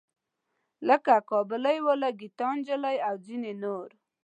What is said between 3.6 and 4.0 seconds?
نور.